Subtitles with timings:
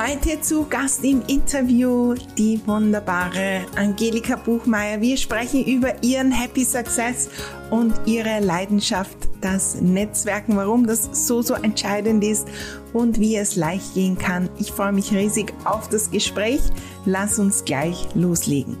[0.00, 5.00] Heute zu Gast im Interview die wunderbare Angelika Buchmeier.
[5.00, 7.28] Wir sprechen über ihren Happy Success
[7.70, 12.46] und ihre Leidenschaft, das Netzwerken, warum das so, so entscheidend ist
[12.92, 14.48] und wie es leicht gehen kann.
[14.60, 16.60] Ich freue mich riesig auf das Gespräch.
[17.04, 18.76] Lass uns gleich loslegen.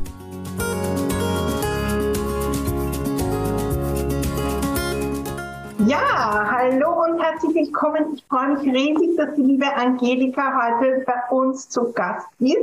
[5.84, 6.97] Ja, hallo
[7.30, 8.14] herzlich willkommen.
[8.14, 12.56] Ich freue mich riesig, dass die liebe Angelika heute bei uns zu Gast ist.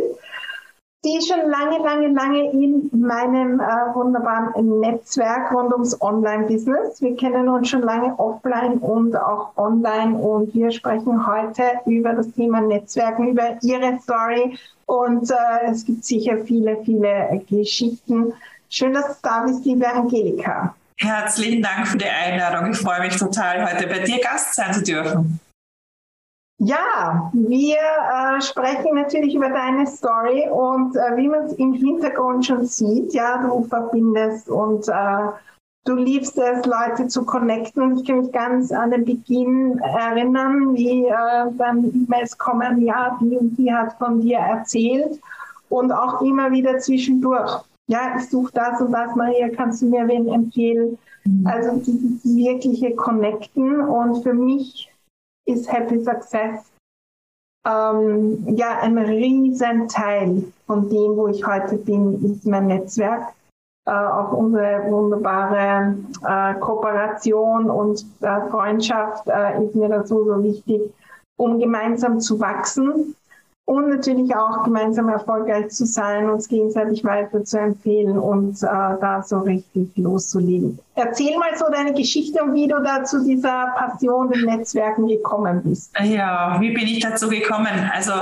[1.03, 6.99] Ist schon lange, lange, lange in meinem äh, wunderbaren Netzwerk rund ums Online-Business.
[6.99, 12.31] Wir kennen uns schon lange offline und auch online und wir sprechen heute über das
[12.31, 18.33] Thema Netzwerken, über ihre Story und äh, es gibt sicher viele, viele Geschichten.
[18.69, 20.73] Schön, dass du da bist, liebe Angelika.
[20.97, 22.71] Herzlichen Dank für die Einladung.
[22.71, 25.39] Ich freue mich total, heute bei dir Gast sein zu dürfen.
[26.57, 32.45] Ja, wir äh, sprechen natürlich über deine Story und äh, wie man es im Hintergrund
[32.45, 35.27] schon sieht, ja, du verbindest und äh,
[35.83, 37.97] du liebst es, Leute zu connecten.
[37.97, 43.35] Ich kann mich ganz an den Beginn erinnern, wie äh, dann E-Mails kommen, ja, die
[43.35, 45.19] und die hat von dir erzählt
[45.67, 50.07] und auch immer wieder zwischendurch ja, ich suche das und das, Maria, kannst du mir
[50.07, 50.97] wen empfehlen?
[51.25, 51.47] Mhm.
[51.47, 54.91] Also dieses wirkliche Connecten und für mich
[55.45, 56.71] ist Happy Success
[57.65, 63.33] ähm, ja ein riesen Teil von dem, wo ich heute bin, ist mein Netzwerk.
[63.87, 65.95] Äh, auch unsere wunderbare
[66.27, 70.81] äh, Kooperation und äh, Freundschaft äh, ist mir da so, so wichtig,
[71.37, 73.15] um gemeinsam zu wachsen
[73.65, 79.23] und natürlich auch gemeinsam erfolgreich zu sein, uns gegenseitig weiter zu empfehlen und äh, da
[79.25, 80.79] so richtig loszulegen.
[80.93, 85.61] Erzähl mal so deine Geschichte und wie du da zu dieser Passion des Netzwerken gekommen
[85.63, 85.91] bist.
[85.99, 87.91] Ja, wie bin ich dazu gekommen?
[87.91, 88.13] Also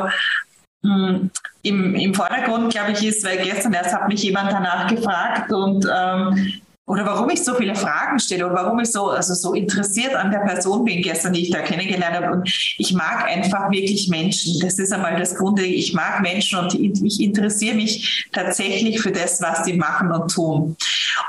[0.83, 1.31] mh, hm,
[1.63, 5.85] im, im Vordergrund, glaube ich, ist, weil gestern erst hat mich jemand danach gefragt und
[5.93, 10.15] ähm, oder warum ich so viele Fragen stelle oder warum ich so, also so interessiert
[10.15, 12.31] an der Person bin gestern, die ich da kennengelernt habe.
[12.31, 14.59] Und ich mag einfach wirklich Menschen.
[14.59, 15.63] Das ist einmal das Grunde.
[15.63, 20.75] Ich mag Menschen und ich interessiere mich tatsächlich für das, was die machen und tun.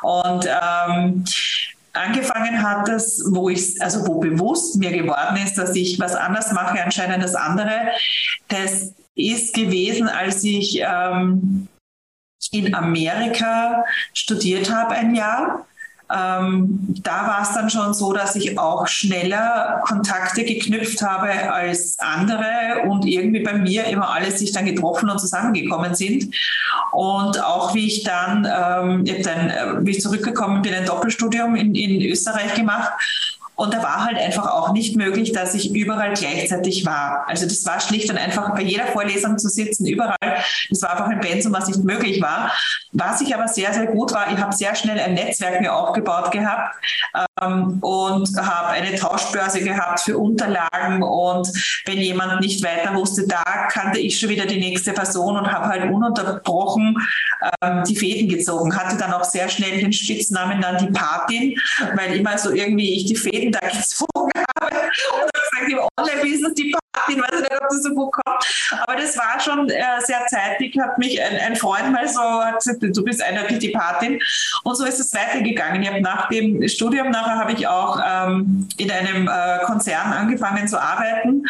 [0.03, 1.25] Und ähm,
[1.93, 6.51] angefangen hat das, wo ich, also wo bewusst mir geworden ist, dass ich was anders
[6.53, 7.93] mache anscheinend als andere.
[8.49, 11.69] Das ist gewesen, als ich ähm,
[12.53, 15.67] in Amerika studiert habe ein Jahr.
[16.15, 21.99] Ähm, da war es dann schon so, dass ich auch schneller Kontakte geknüpft habe als
[21.99, 26.35] andere und irgendwie bei mir immer alle sich dann getroffen und zusammengekommen sind.
[26.93, 31.75] Und auch wie ich dann, ähm, dann äh, wie ich zurückgekommen bin, ein Doppelstudium in,
[31.75, 32.93] in Österreich gemacht
[33.57, 37.25] und da war halt einfach auch nicht möglich, dass ich überall gleichzeitig war.
[37.29, 40.17] Also das war schlicht und einfach bei jeder Vorlesung zu sitzen, überall.
[40.71, 42.53] Das war einfach ein Pensum, was nicht möglich war.
[42.93, 46.33] Was ich aber sehr, sehr gut war, ich habe sehr schnell ein Netzwerk mir aufgebaut
[46.33, 46.75] gehabt
[47.41, 51.03] ähm, und habe eine Tauschbörse gehabt für Unterlagen.
[51.03, 51.49] Und
[51.87, 55.67] wenn jemand nicht weiter wusste, da kannte ich schon wieder die nächste Person und habe
[55.67, 56.97] halt ununterbrochen
[57.63, 58.77] ähm, die Fäden gezogen.
[58.77, 61.57] Hatte dann auch sehr schnell den Spitznamen dann die Patin,
[61.95, 64.31] weil immer so irgendwie ich die Fäden jeden Tag gezogen
[64.61, 64.77] habe.
[64.77, 68.81] Und dann gesagt, im Online-Business die Party, ich weiß nicht, ob das so gut kommt.
[68.83, 72.21] Aber das war schon äh, sehr zeitig, hat mich ein, ein Freund mal so
[72.57, 74.21] gesagt, du bist eindeutig die Patin.
[74.63, 75.83] Und so ist es weitergegangen.
[75.83, 80.67] Ich habe nach dem Studium nachher habe ich auch ähm, in einem äh, Konzern angefangen
[80.69, 81.45] zu arbeiten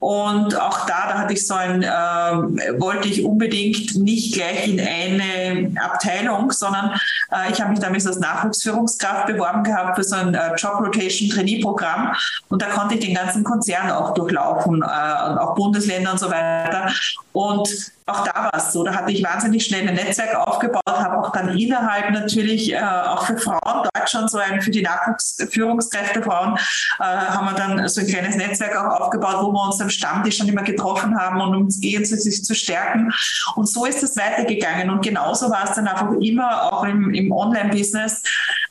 [0.00, 4.80] und auch da, da hatte ich so ein, äh, wollte ich unbedingt nicht gleich in
[4.80, 6.98] eine Abteilung, sondern
[7.30, 11.28] äh, ich habe mich damals als Nachwuchsführungskraft beworben gehabt für so ein äh, Job Rotation
[11.28, 12.14] Trainee Programm
[12.48, 16.90] und da konnte ich den ganzen Konzern auch durchlaufen, äh, auch Bundesländer und so weiter.
[17.34, 17.68] Und
[18.10, 21.32] auch da war es so, da hatte ich wahnsinnig schnell ein Netzwerk aufgebaut, habe auch
[21.32, 23.60] dann innerhalb natürlich äh, auch für Frauen
[23.94, 26.56] dort schon so ein, für die Nachwuchsführungskräfte Frauen,
[26.98, 30.38] äh, haben wir dann so ein kleines Netzwerk auch aufgebaut, wo wir uns am Stammtisch
[30.38, 33.12] schon immer getroffen haben und uns gegenseitig zu stärken.
[33.56, 34.90] Und so ist es weitergegangen.
[34.90, 38.22] Und genauso war es dann einfach immer auch im, im Online-Business,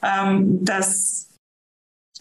[0.04, 1.19] ähm, dass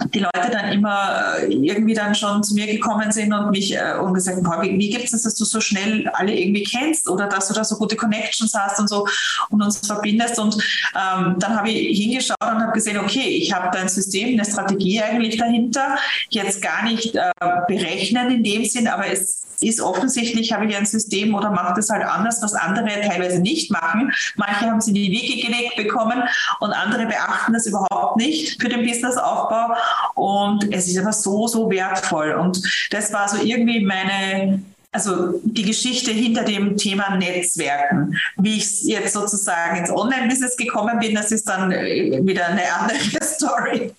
[0.06, 3.98] die Leute dann immer äh, irgendwie dann schon zu mir gekommen sind und mich äh,
[4.00, 7.08] und gesagt haben, wie, wie gibt es das, dass du so schnell alle irgendwie kennst
[7.08, 9.06] oder dass du da so gute Connections hast und so
[9.50, 10.38] und uns verbindest.
[10.38, 10.54] Und
[10.94, 14.44] ähm, dann habe ich hingeschaut und habe gesehen, okay, ich habe da ein System, eine
[14.44, 15.96] Strategie eigentlich dahinter,
[16.30, 17.32] jetzt gar nicht äh,
[17.66, 21.90] berechnen in dem Sinn, aber es ist offensichtlich, habe ich ein System oder macht es
[21.90, 24.12] halt anders, was andere teilweise nicht machen.
[24.36, 26.22] Manche haben sie in die Wiege gelegt bekommen
[26.60, 29.74] und andere beachten das überhaupt nicht für den Businessaufbau.
[30.14, 32.32] Und es ist aber so, so wertvoll.
[32.32, 34.62] Und das war so irgendwie meine,
[34.92, 38.18] also die Geschichte hinter dem Thema Netzwerken.
[38.36, 42.98] Wie ich jetzt sozusagen ins Online-Business gekommen bin, das ist dann äh, wieder eine andere
[43.22, 43.94] Story.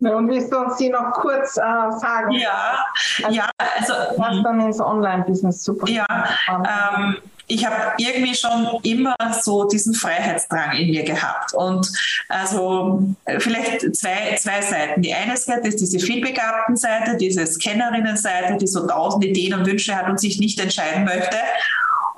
[0.00, 2.30] Und willst du uns die noch kurz äh, sagen?
[2.30, 2.84] Ja,
[3.24, 3.92] also, ja, also.
[4.16, 5.88] Was dann ins Online-Business super.
[5.88, 6.06] Ja,
[6.48, 7.16] ähm,
[7.48, 11.54] ich habe irgendwie schon immer so diesen Freiheitsdrang in mir gehabt.
[11.54, 11.90] Und
[12.28, 13.02] also
[13.38, 15.00] vielleicht zwei, zwei Seiten.
[15.00, 19.96] Die eine Seite ist diese vielbegabten Seite, diese Scannerinnen-Seite, die so tausend Ideen und Wünsche
[19.96, 21.38] hat und sich nicht entscheiden möchte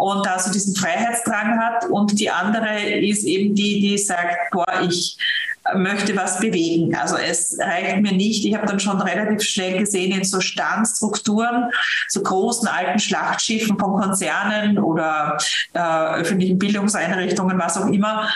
[0.00, 1.86] und da so diesen Freiheitsdrang hat.
[1.90, 5.16] Und die andere ist eben die, die sagt, boah, ich
[5.74, 6.94] möchte was bewegen.
[6.96, 8.44] Also es reicht mir nicht.
[8.44, 11.70] Ich habe dann schon relativ schnell gesehen in so Standstrukturen,
[12.08, 15.36] so großen alten Schlachtschiffen von Konzernen oder
[15.74, 18.30] äh, öffentlichen Bildungseinrichtungen, was auch immer,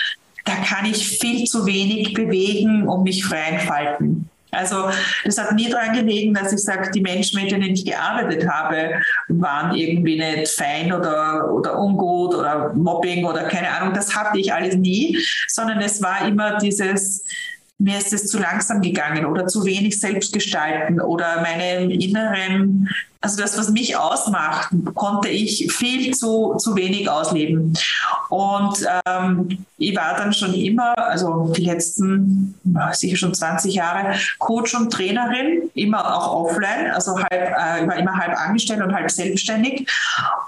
[0.44, 4.28] da kann ich viel zu wenig bewegen und mich frei entfalten.
[4.54, 4.90] Also
[5.24, 9.00] es hat nie daran gelegen, dass ich sage, die Menschen, mit denen ich gearbeitet habe,
[9.28, 13.94] waren irgendwie nicht fein oder, oder ungut oder Mobbing oder keine Ahnung.
[13.94, 15.18] Das hatte ich alles nie,
[15.48, 17.24] sondern es war immer dieses,
[17.78, 22.88] mir ist es zu langsam gegangen oder zu wenig selbst gestalten oder meine inneren,
[23.20, 27.72] also das, was mich ausmacht, konnte ich viel zu, zu wenig ausleben.
[28.28, 32.54] Und ähm, ich war dann schon immer, also die letzten
[32.92, 38.14] sicher schon 20 Jahre, Coach und Trainerin, immer auch offline, also halb, äh, war immer
[38.14, 39.88] halb angestellt und halb selbstständig.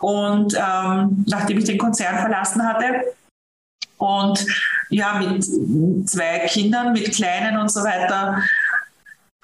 [0.01, 2.85] Und ähm, nachdem ich den Konzern verlassen hatte,
[3.99, 4.47] und
[4.91, 5.45] ja, mit
[6.09, 8.43] zwei Kindern, mit Kleinen und so weiter,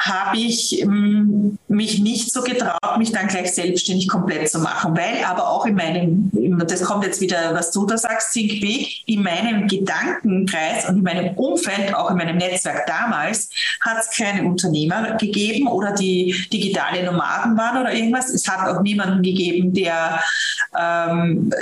[0.02, 5.24] habe ich ähm, mich nicht so getraut, mich dann gleich selbstständig komplett zu machen, weil
[5.24, 6.30] aber auch in meinem,
[6.66, 11.34] das kommt jetzt wieder, was du da sagst, Big, in meinem Gedankenkreis und in meinem
[11.36, 13.50] Umfeld, auch in meinem Netzwerk damals,
[13.80, 18.30] hat es keine Unternehmer gegeben oder die digitale Nomaden waren oder irgendwas.
[18.30, 20.20] Es hat auch niemanden gegeben, der
[20.76, 21.52] ähm,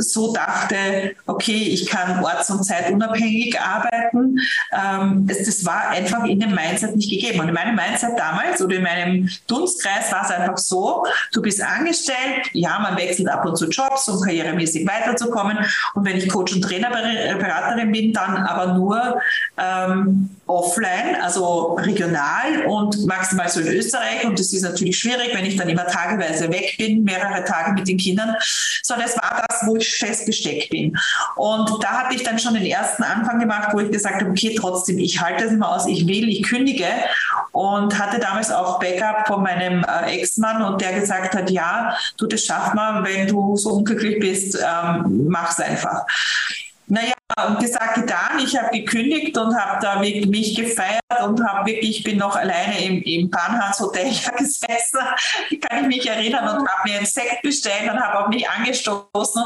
[0.00, 4.38] so dachte, okay, ich kann orts- und zeitunabhängig arbeiten.
[4.72, 7.40] Ähm, es, das war einfach in dem Mindset nicht gegeben.
[7.40, 7.85] Und in meinem Mindset
[8.16, 13.28] damals oder in meinem Dunstkreis war es einfach so, du bist angestellt, ja, man wechselt
[13.28, 15.58] ab und zu Jobs, um karrieremäßig weiterzukommen.
[15.94, 19.20] Und wenn ich Coach und Trainerberaterin bin, dann aber nur
[19.58, 24.24] ähm, offline, also regional und maximal so in Österreich.
[24.24, 27.88] Und das ist natürlich schwierig, wenn ich dann immer tageweise weg bin, mehrere Tage mit
[27.88, 28.36] den Kindern.
[28.82, 30.96] So, das war das, wo ich festgesteckt bin.
[31.34, 34.56] Und da hatte ich dann schon den ersten Anfang gemacht, wo ich gesagt habe, okay,
[34.58, 36.86] trotzdem, ich halte das immer aus, ich will, ich kündige.
[37.50, 42.26] Und hatte damals auch Backup von meinem äh, Ex-Mann und der gesagt hat, ja, du,
[42.26, 46.04] das schaff mal, wenn du so unglücklich bist, ähm, mach's einfach.
[46.88, 47.14] Naja,
[47.58, 48.38] gesagt, getan.
[48.38, 52.36] Ich habe gekündigt und habe da wirklich mich gefeiert und habe wirklich, ich bin noch
[52.36, 54.04] alleine im, im Panhans Hotel
[54.38, 55.00] gesessen,
[55.68, 59.44] kann ich mich erinnern, und habe mir einen Sekt bestellt und habe auf mich angestoßen.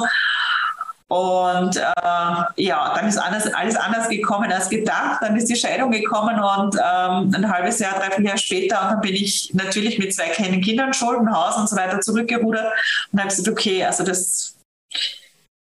[1.09, 5.21] Und äh, ja, dann ist alles, alles anders gekommen als gedacht.
[5.21, 9.01] Dann ist die Scheidung gekommen und ähm, ein halbes Jahr, dreiviertel Jahr später, und dann
[9.01, 12.73] bin ich natürlich mit zwei kleinen Kindern, Schulden, Haus und so weiter zurückgerudert
[13.11, 14.55] und habe gesagt, okay, also das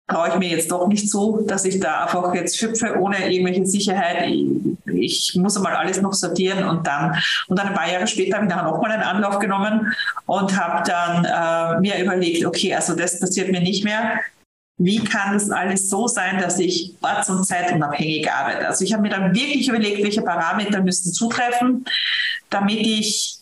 [0.07, 3.65] traue ich mir jetzt doch nicht zu, dass ich da einfach jetzt schöpfe ohne irgendwelche
[3.65, 4.27] Sicherheit.
[4.27, 7.17] Ich, ich muss einmal alles noch sortieren und dann
[7.47, 9.93] und dann ein paar Jahre später habe ich nachher nochmal einen Anlauf genommen
[10.25, 14.19] und habe dann äh, mir überlegt, okay, also das passiert mir nicht mehr.
[14.77, 18.67] Wie kann das alles so sein, dass ich orts- und zeitunabhängig arbeite?
[18.67, 21.85] Also ich habe mir dann wirklich überlegt, welche Parameter müssten zutreffen,
[22.49, 23.37] damit ich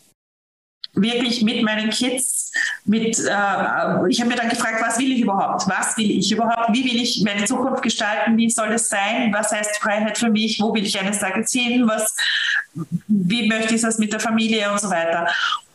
[0.94, 2.52] wirklich mit meinen Kids,
[2.84, 5.66] mit, äh, ich habe mir dann gefragt, was will ich überhaupt?
[5.68, 6.72] Was will ich überhaupt?
[6.72, 8.36] Wie will ich meine Zukunft gestalten?
[8.36, 9.32] Wie soll es sein?
[9.32, 10.60] Was heißt Freiheit für mich?
[10.60, 11.88] Wo will ich eines Tages hin?
[11.88, 12.14] Was,
[13.08, 15.26] wie möchte ich das mit der Familie und so weiter?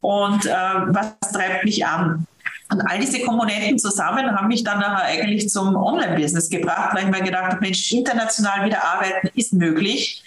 [0.01, 2.27] Und äh, was treibt mich an?
[2.69, 7.09] Und all diese Komponenten zusammen haben mich dann nachher eigentlich zum Online-Business gebracht, weil ich
[7.09, 10.21] mir gedacht habe, Mensch, international wieder arbeiten ist möglich,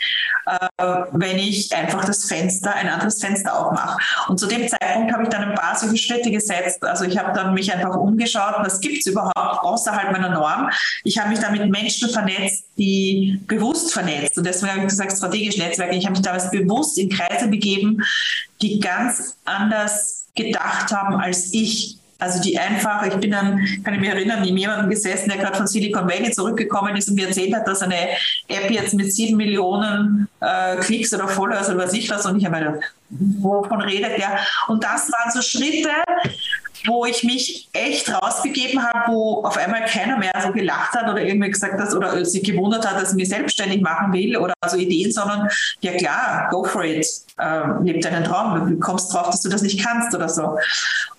[0.46, 3.98] äh, wenn ich einfach das Fenster, ein anderes Fenster aufmache.
[4.28, 6.82] Und zu dem Zeitpunkt habe ich dann ein paar solche Schritte gesetzt.
[6.82, 10.70] Also ich habe dann mich einfach umgeschaut, was gibt es überhaupt außerhalb meiner Norm.
[11.04, 14.38] Ich habe mich dann mit Menschen vernetzt, die bewusst vernetzt.
[14.38, 15.94] Und deswegen habe ich gesagt, strategisch Netzwerke.
[15.94, 18.02] Ich habe mich damals bewusst in Kreise begeben,
[18.62, 24.00] die ganz anders gedacht haben als ich also die einfach, ich bin dann, kann ich
[24.00, 27.54] mich erinnern, neben jemandem gesessen, der gerade von Silicon Valley zurückgekommen ist und mir erzählt
[27.54, 27.96] hat, dass eine
[28.48, 32.44] App jetzt mit sieben Millionen äh, Klicks oder Followers oder was ich was und ich
[32.44, 34.38] habe mir wovon redet der?
[34.68, 35.90] Und das waren so Schritte,
[36.86, 41.20] wo ich mich echt rausbegeben habe, wo auf einmal keiner mehr so gelacht hat oder
[41.20, 44.76] irgendwie gesagt hat oder sich gewundert hat, dass ich mich selbstständig machen will oder so
[44.76, 45.48] Ideen, sondern
[45.80, 47.06] ja klar, go for it,
[47.38, 50.56] äh, leb deinen Traum, du kommst drauf, dass du das nicht kannst oder so.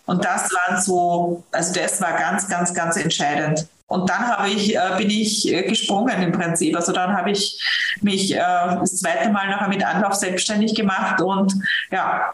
[0.06, 3.68] Und das waren so, also das war ganz, ganz, ganz entscheidend.
[3.88, 6.76] Und dann habe ich, äh, bin ich äh, gesprungen im Prinzip.
[6.78, 7.62] Also dann habe ich
[8.02, 11.54] mich äh, das zweite Mal nachher mit Anlauf selbstständig gemacht und
[11.92, 12.34] ja,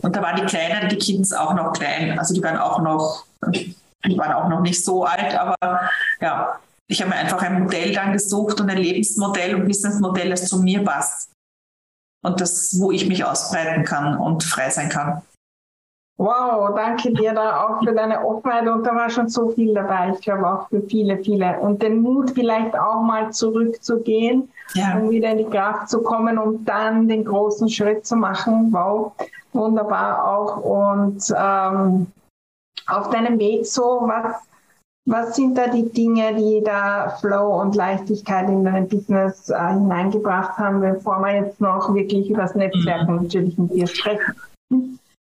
[0.00, 2.18] und da waren die Kleinen, die Kids auch noch klein.
[2.18, 5.56] Also die waren auch noch, die waren auch noch nicht so alt, aber
[6.20, 10.48] ja, ich habe mir einfach ein Modell dann gesucht und ein Lebensmodell und Businessmodell, das
[10.48, 11.30] zu mir passt.
[12.24, 15.22] Und das, wo ich mich ausbreiten kann und frei sein kann.
[16.18, 20.12] Wow, danke dir da auch für deine Offenheit und da war schon so viel dabei.
[20.14, 21.58] Ich glaube auch für viele, viele.
[21.58, 24.98] Und den Mut vielleicht auch mal zurückzugehen ja.
[24.98, 28.72] und wieder in die Kraft zu kommen und dann den großen Schritt zu machen.
[28.72, 29.12] Wow,
[29.52, 30.58] wunderbar auch.
[30.58, 32.06] Und ähm,
[32.86, 34.36] auf deinem Weg so, was,
[35.06, 40.58] was sind da die Dinge, die da Flow und Leichtigkeit in dein Business äh, hineingebracht
[40.58, 43.16] haben, bevor wir jetzt noch wirklich über das Netzwerk mhm.
[43.16, 44.34] natürlich mit dir sprechen?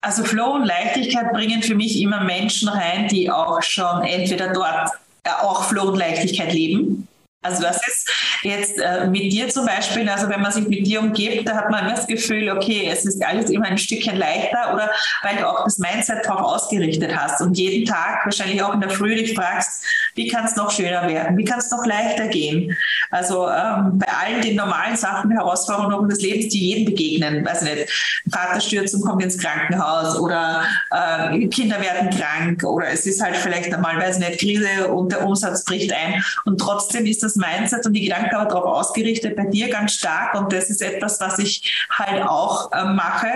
[0.03, 4.89] Also Flow und Leichtigkeit bringen für mich immer Menschen rein, die auch schon entweder dort
[5.23, 7.07] äh, auch Flow und Leichtigkeit leben
[7.43, 8.09] also das ist
[8.43, 11.69] jetzt äh, mit dir zum Beispiel, also wenn man sich mit dir umgibt, da hat
[11.69, 14.89] man immer das Gefühl, okay, es ist alles immer ein Stückchen leichter oder
[15.21, 18.89] weil du auch das Mindset darauf ausgerichtet hast und jeden Tag wahrscheinlich auch in der
[18.89, 19.83] Früh dich fragst,
[20.15, 22.75] wie kann es noch schöner werden, wie kann es noch leichter gehen.
[23.11, 27.89] Also ähm, bei allen den normalen Sachen, Herausforderungen des Lebens, die jedem begegnen, weiß nicht,
[28.31, 33.35] Vater stürzt und kommt ins Krankenhaus oder äh, Kinder werden krank oder es ist halt
[33.35, 37.59] vielleicht einmal, weiß nicht, Krise und der Umsatz bricht ein und trotzdem ist das das
[37.59, 40.35] Mindset und die Gedanken aber darauf ausgerichtet, bei dir ganz stark.
[40.35, 43.29] Und das ist etwas, was ich halt auch äh, mache.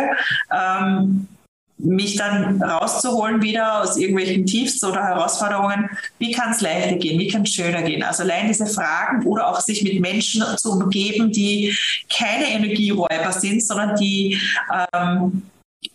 [0.51, 1.27] Ähm,
[1.79, 7.27] mich dann rauszuholen wieder aus irgendwelchen Tiefs oder Herausforderungen, wie kann es leichter gehen, wie
[7.27, 8.01] kann es schöner gehen.
[8.01, 11.77] Also allein diese Fragen oder auch sich mit Menschen zu umgeben, die
[12.11, 14.39] keine Energieräuber sind, sondern die
[14.91, 15.43] ähm,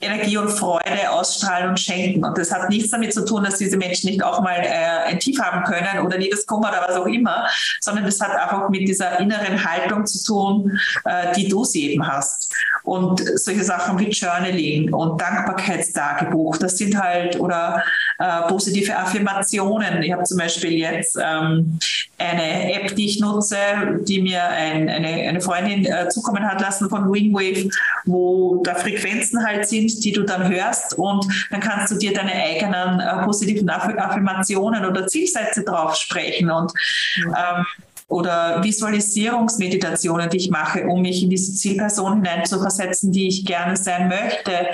[0.00, 2.24] Energie und Freude ausstrahlen und schenken.
[2.24, 5.18] Und das hat nichts damit zu tun, dass diese Menschen nicht auch mal äh, ein
[5.18, 7.48] Tief haben können oder Liebeskummer oder was auch immer,
[7.80, 12.06] sondern das hat einfach mit dieser inneren Haltung zu tun, äh, die du sie eben
[12.06, 12.52] hast.
[12.84, 17.82] Und solche Sachen wie Journaling und Dankbarkeitstagebuch, das sind halt, oder
[18.18, 20.02] äh, positive Affirmationen.
[20.02, 21.78] Ich habe zum Beispiel jetzt ähm,
[22.18, 23.56] eine App, die ich nutze,
[24.02, 27.68] die mir ein, eine, eine Freundin äh, zukommen hat lassen von Wingwave,
[28.04, 32.32] wo da Frequenzen halt sind, die du dann hörst und dann kannst du dir deine
[32.32, 36.72] eigenen äh, positiven Affirmationen oder Zielsätze drauf sprechen und
[37.16, 37.66] ähm,
[38.08, 44.08] oder Visualisierungsmeditationen, die ich mache, um mich in diese Zielperson hineinzuversetzen, die ich gerne sein
[44.08, 44.66] möchte.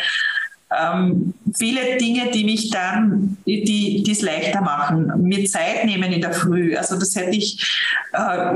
[0.77, 6.33] Ähm, viele Dinge, die mich dann, die es leichter machen, mir Zeit nehmen in der
[6.33, 6.77] Früh.
[6.77, 7.81] Also das hätte ich,
[8.13, 8.53] äh,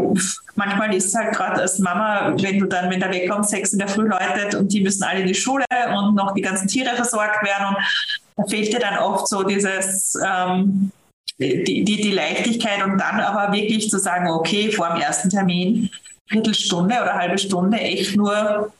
[0.55, 3.73] manchmal ist es halt gerade als Mama, wenn du dann, wenn der Wecker um sechs
[3.73, 5.65] in der Früh läutet und die müssen alle in die Schule
[5.97, 7.77] und noch die ganzen Tiere versorgt werden und
[8.37, 10.91] da fehlt dir dann oft so dieses, ähm,
[11.39, 15.91] die, die, die Leichtigkeit und dann aber wirklich zu sagen, okay, vor dem ersten Termin,
[16.29, 18.73] Viertelstunde oder halbe Stunde echt nur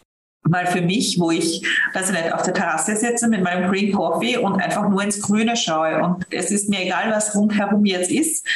[0.45, 3.93] mal für mich, wo ich, weiß ich nicht, auf der Terrasse sitze mit meinem Green
[3.93, 6.03] Coffee und einfach nur ins Grüne schaue.
[6.03, 8.47] Und es ist mir egal, was rundherum jetzt ist.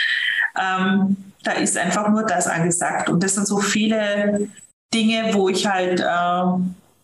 [0.58, 3.08] Ähm, da ist einfach nur das angesagt.
[3.08, 4.48] Und das sind so viele
[4.92, 6.58] Dinge, wo ich halt äh,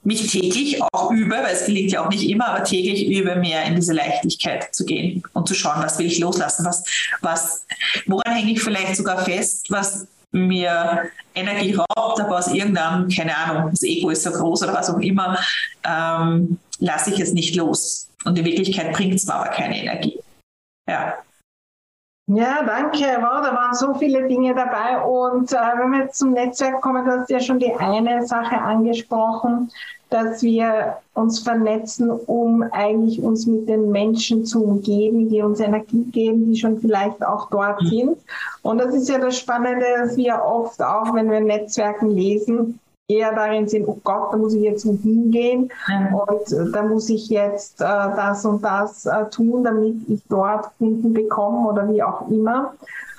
[0.05, 3.65] mich täglich auch übe, weil es gelingt ja auch nicht immer, aber täglich übe, mehr
[3.65, 6.85] in diese Leichtigkeit zu gehen und zu schauen, was will ich loslassen, was,
[7.21, 7.67] was,
[8.07, 13.71] woran hänge ich vielleicht sogar fest, was mir Energie raubt, aber aus irgendeinem, keine Ahnung,
[13.71, 15.39] das Ego ist so groß oder was auch immer,
[15.85, 18.09] ähm, lasse ich es nicht los.
[18.25, 20.19] Und in Wirklichkeit bringt es mir aber keine Energie.
[20.89, 21.15] Ja.
[22.29, 23.05] Ja, danke.
[23.21, 24.99] Wow, da waren so viele Dinge dabei.
[25.03, 28.57] Und äh, wenn wir jetzt zum Netzwerk kommen, du hast ja schon die eine Sache
[28.57, 29.71] angesprochen,
[30.13, 36.05] dass wir uns vernetzen, um eigentlich uns mit den Menschen zu umgeben, die uns Energie
[36.13, 37.87] geben, die schon vielleicht auch dort mhm.
[37.87, 38.19] sind.
[38.63, 42.79] Und das ist ja das Spannende, dass wir oft auch, wenn wir Netzwerken lesen,
[43.09, 46.15] eher darin sind, oh Gott, da muss ich jetzt hingehen mhm.
[46.15, 51.13] und da muss ich jetzt äh, das und das äh, tun, damit ich dort Kunden
[51.13, 52.75] bekomme oder wie auch immer.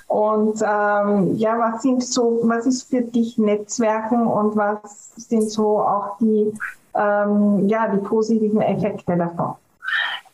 [0.07, 5.79] Und ähm, ja, was sind so, was ist für dich Netzwerken und was sind so
[5.79, 6.53] auch die,
[6.95, 9.55] ähm, ja, die positiven Effekte davon?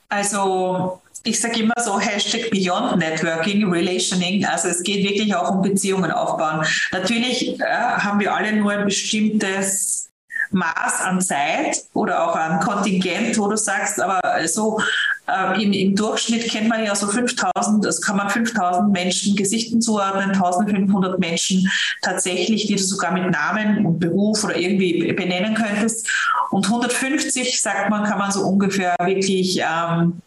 [0.10, 4.46] Also ich sage immer so Hashtag Beyond Networking, Relationing.
[4.46, 6.66] Also es geht wirklich auch um Beziehungen aufbauen.
[6.92, 10.09] Natürlich äh, haben wir alle nur ein bestimmtes
[10.51, 14.79] Maß an Zeit oder auch an Kontingent, wo du sagst, aber so
[15.27, 19.82] äh, im, im, Durchschnitt kennt man ja so 5000, das kann man 5000 Menschen Gesichten
[19.82, 21.70] zuordnen, 1500 Menschen
[22.01, 26.10] tatsächlich, die du sogar mit Namen und Beruf oder irgendwie benennen könntest.
[26.51, 30.22] Und 150, sagt man, kann man so ungefähr wirklich ähm,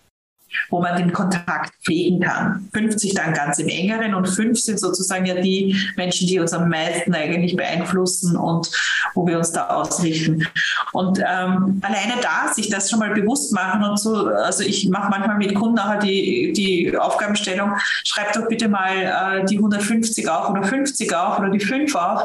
[0.70, 2.68] wo man den Kontakt pflegen kann.
[2.72, 6.68] 50 dann ganz im engeren und fünf sind sozusagen ja die Menschen, die uns am
[6.68, 8.70] meisten eigentlich beeinflussen und
[9.14, 10.46] wo wir uns da ausrichten.
[10.92, 15.10] Und ähm, alleine da sich das schon mal bewusst machen und so, also ich mache
[15.10, 17.72] manchmal mit Kunden nachher die, die Aufgabenstellung,
[18.04, 22.24] schreib doch bitte mal äh, die 150 auf oder 50 auf oder die 5 auf,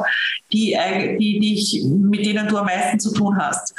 [0.52, 3.74] die, äh, die, die ich, mit denen du am meisten zu tun hast.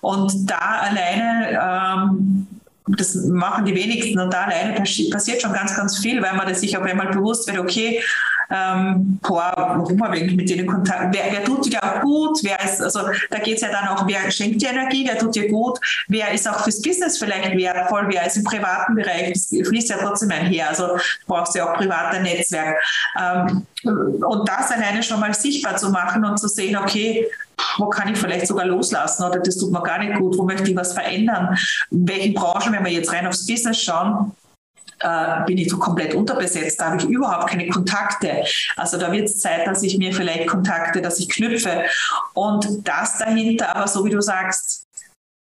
[0.00, 2.46] Und da alleine ähm,
[2.86, 4.74] das machen die wenigsten und da alleine
[5.10, 8.00] passiert schon ganz, ganz viel, weil man sich auf einmal bewusst wird, okay,
[8.48, 11.12] ähm, boah, warum habe ich mit denen Kontakt?
[11.12, 12.38] Wer, wer tut dir auch gut?
[12.42, 13.00] Wer ist, also
[13.30, 16.30] da geht es ja dann auch, wer schenkt dir Energie, wer tut dir gut, wer
[16.30, 20.30] ist auch fürs Business vielleicht wertvoll, wer ist im privaten Bereich, das fließt ja trotzdem
[20.30, 22.76] einher, also du brauchst ja auch private Netzwerk.
[23.20, 27.26] Ähm, und das alleine schon mal sichtbar zu machen und zu sehen, okay,
[27.78, 30.70] wo kann ich vielleicht sogar loslassen oder das tut mir gar nicht gut, wo möchte
[30.70, 31.56] ich was verändern,
[31.90, 34.32] in welchen Branchen, wenn wir jetzt rein aufs Business schauen,
[35.00, 38.44] äh, bin ich so komplett unterbesetzt, da habe ich überhaupt keine Kontakte.
[38.76, 41.84] Also da wird es Zeit, dass ich mir vielleicht Kontakte, dass ich knüpfe.
[42.34, 44.86] Und das dahinter, aber so wie du sagst,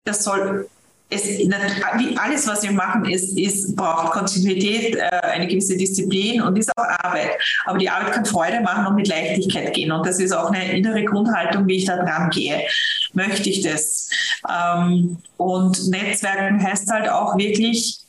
[0.06, 0.70] das soll
[1.10, 6.58] es, wie alles, was wir machen, ist, ist, braucht Kontinuität, äh, eine gewisse Disziplin und
[6.58, 7.32] ist auch Arbeit.
[7.65, 9.91] Aber die Arbeit kann Freude machen und mit Leichtigkeit gehen.
[9.91, 12.65] Und das ist auch eine innere Grundhaltung, wie ich da dran gehe.
[13.13, 14.10] Möchte ich das?
[14.50, 18.00] Ähm, und Netzwerken heißt halt auch wirklich,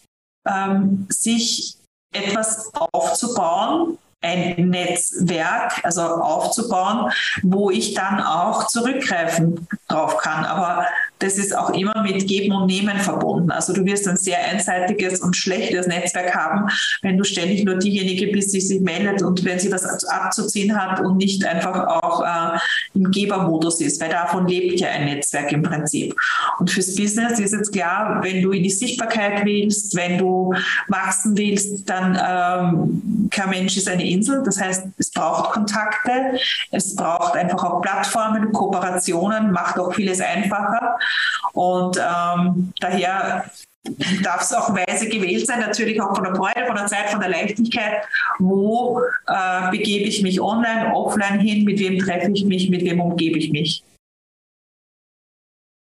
[0.47, 1.75] ähm, sich
[2.15, 7.11] etwas aufzubauen, ein Netzwerk, also aufzubauen,
[7.43, 10.45] wo ich dann auch zurückgreifen drauf kann.
[10.45, 10.87] Aber
[11.19, 13.51] das ist auch immer mit Geben und Nehmen verbunden.
[13.51, 16.69] Also du wirst ein sehr einseitiges und schlechtes Netzwerk haben,
[17.03, 21.01] wenn du ständig nur diejenige bist, die sich meldet und wenn sie was abzuziehen hat
[21.01, 22.59] und nicht einfach auch äh,
[22.95, 26.15] im Gebermodus ist, weil davon lebt ja ein Netzwerk im Prinzip.
[26.59, 30.53] Und fürs Business ist jetzt klar, wenn du in die Sichtbarkeit willst, wenn du
[30.89, 34.43] wachsen willst, dann ähm, kein Mensch ist eine Insel.
[34.45, 36.39] Das heißt, es braucht Kontakte,
[36.71, 40.99] es braucht einfach auch Plattformen, Kooperationen, macht auch vieles einfacher.
[41.53, 43.45] Und ähm, daher
[44.23, 47.21] darf es auch weise gewählt sein, natürlich auch von der Freude, von der Zeit, von
[47.21, 48.03] der Leichtigkeit.
[48.39, 51.65] Wo äh, begebe ich mich online, offline hin?
[51.65, 52.71] Mit wem treffe ich mich?
[52.71, 53.85] Mit wem umgebe ich mich?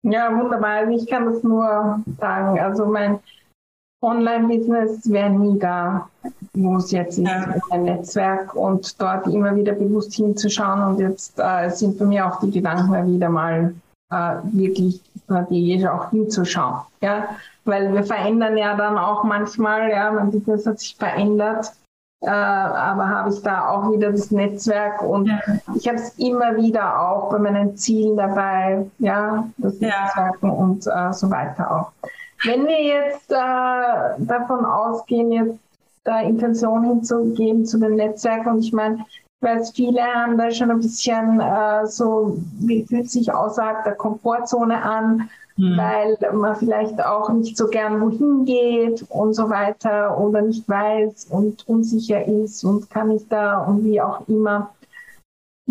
[0.02, 0.78] Ja, wunderbar.
[0.78, 2.58] Also ich kann das nur sagen.
[2.60, 3.18] Also mein
[4.00, 6.08] Online-Business wäre nie da,
[6.54, 7.54] wo es jetzt ist, ja.
[7.70, 10.82] ein Netzwerk und dort immer wieder bewusst hinzuschauen.
[10.82, 13.74] Und jetzt äh, sind bei mir auch die Gedanken wieder mal
[14.10, 16.80] äh, wirklich strategisch auch hinzuschauen.
[17.00, 17.28] Ja?
[17.64, 21.72] Weil wir verändern ja dann auch manchmal, ja, mein Business hat sich verändert,
[22.20, 25.38] äh, aber habe ich da auch wieder das Netzwerk und ja.
[25.74, 30.04] ich habe es immer wieder auch bei meinen Zielen dabei, ja, das ja.
[30.04, 31.92] Netzwerken und äh, so weiter auch.
[32.44, 35.58] Wenn wir jetzt äh, davon ausgehen, jetzt
[36.04, 39.04] da Intention hinzugeben zu den Netzwerken und ich meine,
[39.40, 43.94] ich weiß, viele haben da schon ein bisschen äh, so, wie fühlt sich außerhalb der
[43.94, 45.76] Komfortzone an, mhm.
[45.76, 51.26] weil man vielleicht auch nicht so gern wohin geht und so weiter oder nicht weiß
[51.30, 54.70] und unsicher ist und kann ich da und wie auch immer.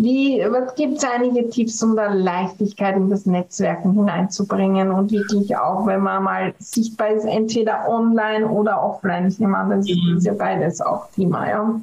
[0.00, 5.56] Wie, was gibt es einige Tipps, um da Leichtigkeit in das Netzwerken hineinzubringen und wirklich
[5.56, 9.26] auch, wenn man mal sichtbar ist, entweder online oder offline.
[9.26, 10.18] Ich nehme an, das mhm.
[10.18, 11.80] ist ja beides auch Thema, ja.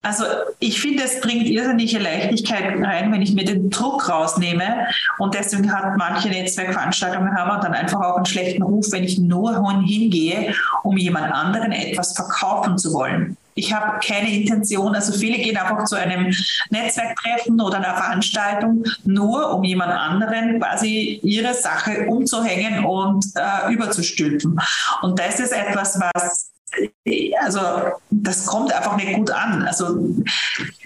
[0.00, 0.24] Also
[0.60, 4.86] ich finde, es bringt irrsinnige Leichtigkeit rein, wenn ich mir den Druck rausnehme.
[5.18, 9.62] Und deswegen hat manche Netzwerkveranstaltungen haben dann einfach auch einen schlechten Ruf, wenn ich nur
[9.82, 10.54] hingehe,
[10.84, 13.36] um jemand anderen etwas verkaufen zu wollen.
[13.54, 16.32] Ich habe keine Intention, also viele gehen einfach zu einem
[16.70, 24.58] Netzwerktreffen oder einer Veranstaltung, nur um jemand anderen quasi ihre Sache umzuhängen und äh, überzustülpen.
[25.02, 26.50] Und das ist etwas, was
[27.40, 27.60] also
[28.10, 29.62] das kommt einfach nicht gut an.
[29.66, 29.98] Also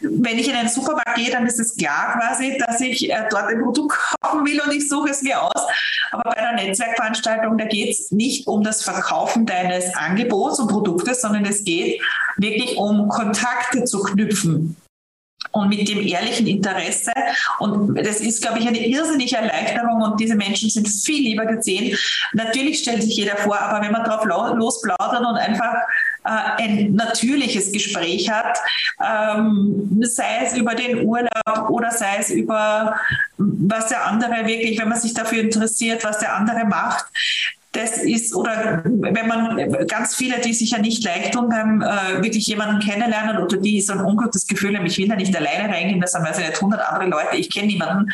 [0.02, 3.48] wenn ich in einen Supermarkt gehe, dann ist es klar quasi, dass ich äh, dort
[3.48, 5.62] ein Produkt kaufen will und ich suche es mir aus.
[6.10, 11.20] Aber bei einer Netzwerkveranstaltung, da geht es nicht um das Verkaufen deines Angebots und Produktes,
[11.20, 12.00] sondern es geht
[12.36, 14.76] wirklich um Kontakte zu knüpfen
[15.54, 17.12] und mit dem ehrlichen Interesse.
[17.58, 21.96] Und das ist, glaube ich, eine irrsinnige Erleichterung und diese Menschen sind viel lieber gesehen.
[22.32, 25.74] Natürlich stellt sich jeder vor, aber wenn man drauf losplaudern und einfach
[26.24, 28.58] äh, ein natürliches Gespräch hat,
[29.00, 32.96] ähm, sei es über den Urlaub oder sei es über
[33.36, 37.06] was der andere wirklich, wenn man sich dafür interessiert, was der andere macht,
[37.74, 42.22] das ist, oder wenn man ganz viele, die sich ja nicht leicht tun beim äh,
[42.22, 45.68] wirklich jemanden kennenlernen oder die so ein ungutes Gefühl haben, ich will da nicht alleine
[45.68, 48.12] reingehen, das haben also nicht 100 andere Leute, ich kenne niemanden,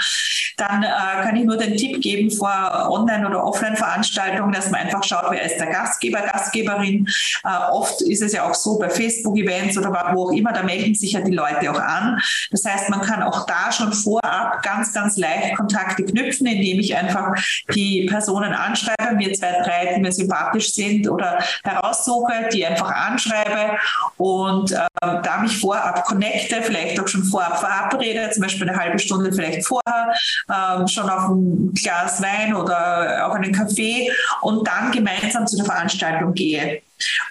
[0.56, 0.86] dann äh,
[1.22, 5.42] kann ich nur den Tipp geben vor Online- oder Offline-Veranstaltungen, dass man einfach schaut, wer
[5.42, 7.06] ist der Gastgeber, Gastgeberin.
[7.44, 10.94] Äh, oft ist es ja auch so bei Facebook-Events oder wo auch immer, da melden
[10.94, 12.18] sich ja die Leute auch an.
[12.50, 16.96] Das heißt, man kann auch da schon vorab ganz, ganz leicht Kontakte knüpfen, indem ich
[16.96, 17.34] einfach
[17.74, 22.90] die Personen anschreibe, mir zwei zwei, drei, die mir sympathisch sind oder heraussuche, die einfach
[22.90, 23.78] anschreibe
[24.16, 28.98] und äh, da mich vorab connecte, vielleicht auch schon vorab verabrede, zum Beispiel eine halbe
[28.98, 30.14] Stunde vielleicht vorher,
[30.48, 34.10] äh, schon auf ein Glas Wein oder auf einen Kaffee
[34.42, 36.82] und dann gemeinsam zu der Veranstaltung gehe.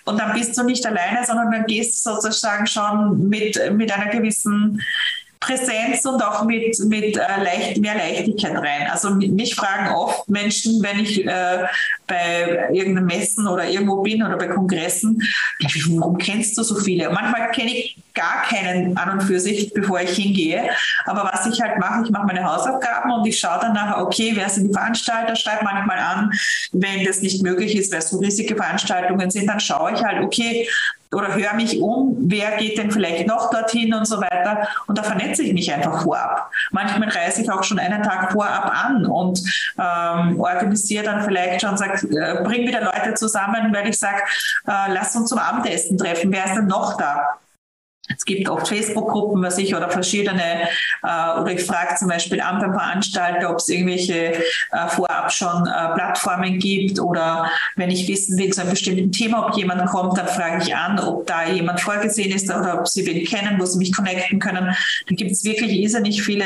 [0.06, 4.12] Und dann bist du nicht alleine, sondern dann gehst du sozusagen schon mit, mit einer
[4.12, 4.82] gewissen
[5.40, 8.88] Präsenz und auch mit, mit äh, leicht, mehr Leichtigkeit rein.
[8.92, 11.66] Also mich fragen oft Menschen, wenn ich äh,
[12.08, 15.22] bei irgendeinem Messen oder irgendwo bin oder bei Kongressen,
[15.92, 17.10] warum kennst du so viele?
[17.12, 20.72] Manchmal kenne ich gar keinen an und für sich, bevor ich hingehe.
[21.06, 24.34] Aber was ich halt mache, ich mache meine Hausaufgaben und ich schaue dann nachher, okay,
[24.36, 26.32] wer sind die Veranstalter, schreibe manchmal an,
[26.74, 30.22] wenn das nicht möglich ist, weil es so riesige Veranstaltungen sind, dann schaue ich halt,
[30.22, 30.68] okay,
[31.14, 34.68] oder höre mich um, wer geht denn vielleicht noch dorthin und so weiter.
[34.88, 36.52] Und da vernetze ich mich einfach vorab.
[36.72, 39.42] Manchmal reise ich auch schon einen Tag vorab an und
[39.78, 44.22] ähm, organisiere dann vielleicht schon, sag, äh, bring wieder Leute zusammen, weil ich sage,
[44.68, 46.32] äh, lass uns zum Abendessen treffen.
[46.32, 47.40] Wer ist denn noch da?
[48.16, 50.68] Es gibt oft Facebook-Gruppen, was ich, oder verschiedene,
[51.04, 55.68] äh, oder ich frage zum Beispiel an beim Veranstalter, ob es irgendwelche äh, vorab schon
[55.68, 60.18] äh, Plattformen gibt oder wenn ich wissen will zu einem bestimmten Thema, ob jemand kommt,
[60.18, 63.66] dann frage ich an, ob da jemand vorgesehen ist oder ob sie wen kennen, wo
[63.66, 64.76] sie mich connecten können.
[65.08, 66.46] Da gibt es wirklich irrsinnig viele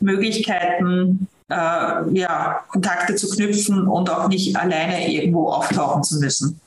[0.00, 1.54] Möglichkeiten, äh,
[2.18, 6.60] ja, Kontakte zu knüpfen und auch nicht alleine irgendwo auftauchen zu müssen.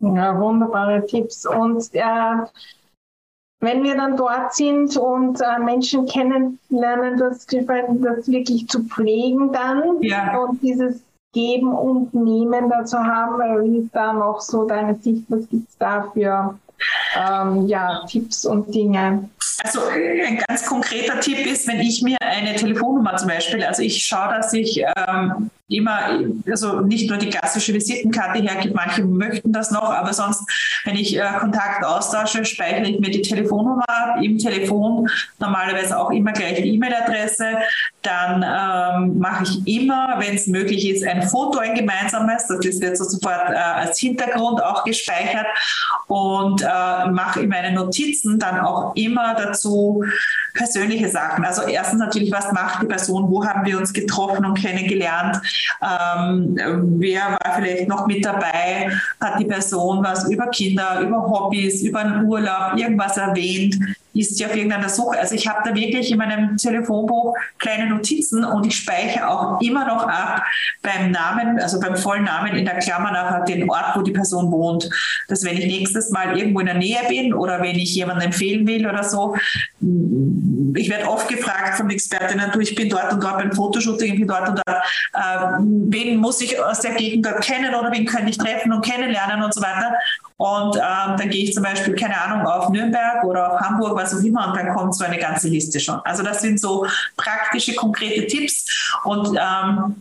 [0.00, 1.44] Ja, wunderbare Tipps.
[1.44, 2.00] Und äh,
[3.60, 10.00] wenn wir dann dort sind und äh, Menschen kennenlernen, das, das wirklich zu pflegen dann
[10.00, 10.38] ja.
[10.38, 15.48] und dieses Geben und Nehmen dazu haben, wie ist da noch so deine Sicht, was
[15.48, 16.58] gibt es da für
[17.16, 19.28] ähm, ja, Tipps und Dinge?
[19.62, 24.04] Also ein ganz konkreter Tipp ist, wenn ich mir eine Telefonnummer zum Beispiel, also ich
[24.04, 29.70] schaue, dass ich ähm, immer, also nicht nur die klassische Visitenkarte hergibt, manche möchten das
[29.70, 30.42] noch, aber sonst,
[30.84, 36.10] wenn ich äh, Kontakt austausche, speichere ich mir die Telefonnummer ab, im Telefon normalerweise auch
[36.10, 37.58] immer gleich die E-Mail-Adresse,
[38.02, 42.82] dann ähm, mache ich immer, wenn es möglich ist, ein Foto, ein gemeinsames, das ist
[42.82, 45.46] jetzt sofort äh, als Hintergrund auch gespeichert.
[46.06, 50.02] Und äh, mache in meinen Notizen dann auch immer dazu
[50.54, 51.44] persönliche Sachen.
[51.44, 55.38] Also erstens natürlich, was macht die Person, wo haben wir uns getroffen und kennengelernt,
[55.82, 56.56] ähm,
[56.98, 62.00] wer war vielleicht noch mit dabei, hat die Person was über Kinder, über Hobbys, über
[62.00, 63.76] einen Urlaub, irgendwas erwähnt,
[64.18, 65.18] ist sie auf irgendeiner Suche.
[65.18, 69.86] Also ich habe da wirklich in meinem Telefonbuch kleine Notizen und ich speichere auch immer
[69.86, 70.42] noch ab
[70.82, 74.50] beim Namen, also beim vollen Namen in der Klammer nachher den Ort, wo die Person
[74.50, 74.88] wohnt.
[75.28, 78.66] Dass wenn ich nächstes Mal irgendwo in der Nähe bin oder wenn ich jemanden empfehlen
[78.66, 79.36] will oder so,
[80.74, 84.18] ich werde oft gefragt von Expertinnen, du, ich bin dort und dort beim Fotoshooting, ich
[84.18, 84.78] bin dort und dort,
[85.14, 88.84] äh, wen muss ich aus der Gegend dort kennen oder wen könnte ich treffen und
[88.84, 89.94] kennenlernen und so weiter.
[90.38, 94.14] Und ähm, dann gehe ich zum Beispiel, keine Ahnung, auf Nürnberg oder auf Hamburg, was
[94.14, 96.00] auch immer, und dann kommt so eine ganze Liste schon.
[96.04, 98.64] Also das sind so praktische, konkrete Tipps.
[99.02, 99.96] Und ähm,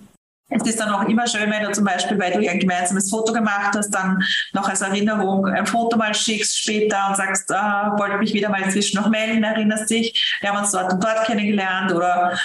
[0.50, 3.34] es ist dann auch immer schön, wenn du zum Beispiel, weil du ein gemeinsames Foto
[3.34, 4.23] gemacht hast, dann
[4.54, 8.62] noch als Erinnerung ein Foto mal schickst später und sagst, ah, wollte mich wieder mal
[8.62, 12.39] inzwischen noch melden, erinnerst dich, wir haben uns dort und dort kennengelernt oder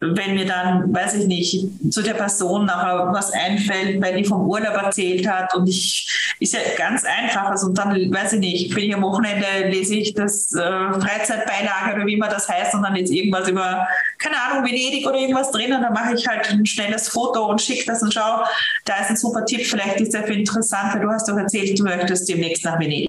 [0.00, 4.48] wenn mir dann, weiß ich nicht, zu der Person nachher was einfällt, weil die vom
[4.48, 6.08] Urlaub erzählt hat und ich,
[6.38, 7.50] ist ja ganz einfach.
[7.50, 11.96] Also und dann, weiß ich nicht, bin ich am Wochenende, lese ich das äh, Freizeitbeilage
[11.96, 15.50] oder wie man das heißt und dann ist irgendwas über, keine Ahnung, Venedig oder irgendwas
[15.50, 18.44] drin und dann mache ich halt ein schnelles Foto und schicke das und schau,
[18.84, 21.76] da ist ein super Tipp, vielleicht ist der für interessant, weil du hast doch erzählt,
[21.76, 23.08] du möchtest demnächst nach Venedig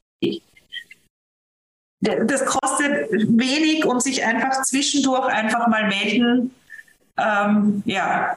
[2.01, 6.55] das kostet wenig und sich einfach zwischendurch einfach mal melden
[7.21, 8.35] ähm, ja.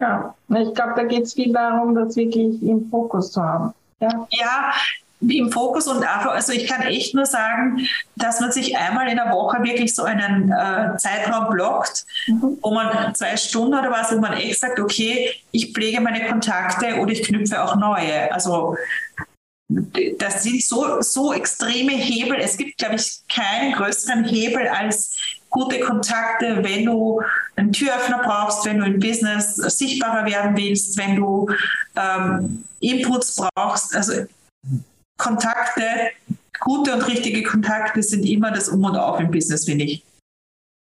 [0.00, 3.72] Ja, ich glaube, da geht es viel darum, das wirklich im Fokus zu haben.
[4.00, 4.72] Ja, ja
[5.20, 9.16] im Fokus und einfach, also ich kann echt nur sagen, dass man sich einmal in
[9.16, 12.58] der Woche wirklich so einen äh, Zeitraum blockt, mhm.
[12.60, 16.96] wo man zwei Stunden oder was, wo man echt sagt, okay, ich pflege meine Kontakte
[16.96, 18.32] oder ich knüpfe auch neue.
[18.32, 18.76] Also
[20.18, 22.38] das sind so, so extreme Hebel.
[22.38, 25.16] Es gibt, glaube ich, keinen größeren Hebel als
[25.54, 27.22] gute Kontakte, wenn du
[27.54, 31.48] einen Türöffner brauchst, wenn du im Business sichtbarer werden willst, wenn du
[31.96, 33.94] ähm, Inputs brauchst.
[33.94, 34.24] Also
[35.16, 35.82] Kontakte,
[36.58, 40.04] gute und richtige Kontakte sind immer das Um und Auf im Business, finde ich.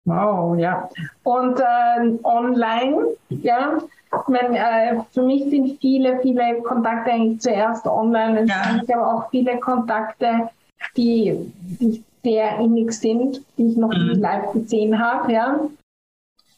[0.06, 0.88] Wow, ja.
[1.24, 7.86] Und äh, online, ja, ich meine, äh, für mich sind viele, viele Kontakte eigentlich zuerst
[7.86, 8.46] online.
[8.46, 8.78] Ja.
[8.78, 10.48] gibt aber auch viele Kontakte,
[10.96, 14.08] die, die sehr innig sind, die ich noch mhm.
[14.08, 15.32] nie live gesehen habe.
[15.32, 15.60] Ja.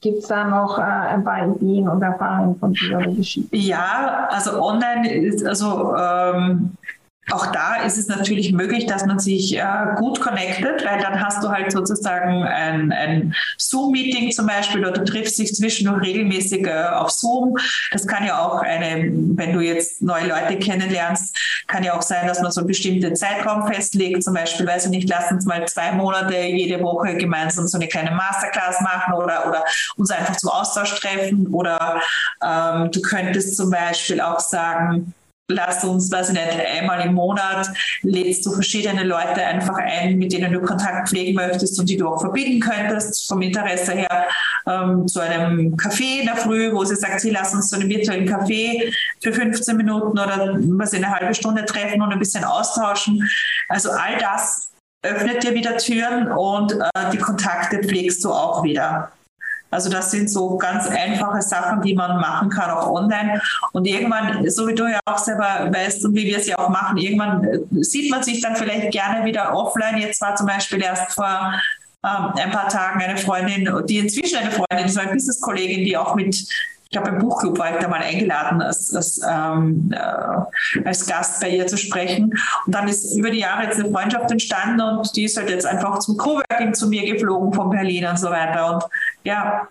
[0.01, 3.55] Gibt es da noch äh, ein paar Ideen und Erfahrungen von dir oder Geschichten?
[3.55, 6.71] Ja, also online ist, also ähm,
[7.33, 9.63] auch da ist es natürlich möglich, dass man sich äh,
[9.97, 15.05] gut connectet, weil dann hast du halt sozusagen ein, ein Zoom-Meeting zum Beispiel oder du
[15.05, 17.57] triffst dich zwischendurch regelmäßig äh, auf Zoom.
[17.93, 21.37] Das kann ja auch eine, wenn du jetzt neue Leute kennenlernst,
[21.67, 24.23] kann ja auch sein, dass man so einen bestimmten Zeitraum festlegt.
[24.23, 27.89] Zum Beispiel, weiß ich nicht, lass uns mal zwei Monate jede Woche gemeinsam so eine
[27.89, 29.65] kleine Masterclass machen oder, oder
[29.97, 31.47] uns einfach zum Austausch treffen.
[31.49, 32.01] Oder
[32.43, 35.13] ähm, du könntest zum Beispiel auch sagen,
[35.51, 37.69] lasst uns, weiß ich nicht, einmal im Monat
[38.03, 42.09] lädst du verschiedene Leute einfach ein, mit denen du Kontakt pflegen möchtest und die du
[42.09, 44.29] auch verbinden könntest, vom Interesse her,
[44.67, 47.89] ähm, zu einem Café in der Früh, wo sie sagt, sie lassen uns zu einem
[47.89, 53.29] virtuellen Café für 15 Minuten oder was eine halbe Stunde treffen und ein bisschen austauschen.
[53.71, 54.71] Also all das
[55.03, 59.13] öffnet dir wieder Türen und äh, die Kontakte pflegst du auch wieder.
[59.71, 63.41] Also das sind so ganz einfache Sachen, die man machen kann, auch online.
[63.73, 66.71] Und irgendwann, so wie du ja auch selber weißt und wie wir es ja auch
[66.71, 69.99] machen, irgendwann äh, sieht man sich dann vielleicht gerne wieder offline.
[69.99, 71.53] Jetzt war zum Beispiel erst vor
[72.05, 76.15] ähm, ein paar Tagen eine Freundin, die inzwischen eine Freundin ist, eine Business-Kollegin, die auch
[76.15, 76.49] mit
[76.91, 81.39] ich glaube, im Buchclub war ich da mal eingeladen, als, als, ähm, äh, als Gast
[81.43, 82.33] bei ihr zu sprechen.
[82.65, 85.67] Und dann ist über die Jahre jetzt eine Freundschaft entstanden und die ist halt jetzt
[85.67, 88.75] einfach zum Coworking zu mir geflogen von Berlin und so weiter.
[88.75, 88.85] Und
[89.29, 89.69] ja,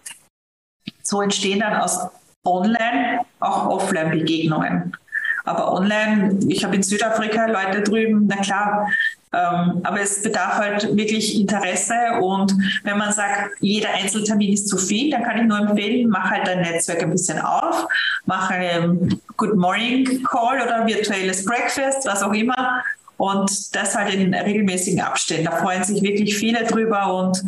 [1.02, 2.00] so entstehen dann aus
[2.46, 4.96] Online auch Offline-Begegnungen.
[5.44, 8.90] Aber online, ich habe in Südafrika Leute drüben, na klar,
[9.34, 14.78] ähm, aber es bedarf halt wirklich Interesse und wenn man sagt, jeder Einzeltermin ist zu
[14.78, 17.88] viel, dann kann ich nur empfehlen, mach halt dein Netzwerk ein bisschen auf,
[18.26, 22.84] mach einen Good Morning Call oder virtuelles Breakfast, was auch immer
[23.18, 25.46] und das halt in regelmäßigen Abständen.
[25.46, 27.42] Da freuen sich wirklich viele drüber und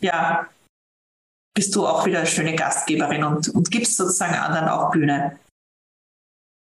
[0.00, 0.46] ja,
[1.56, 5.38] bist du auch wieder eine schöne Gastgeberin und, und gibst sozusagen anderen auch Bühne.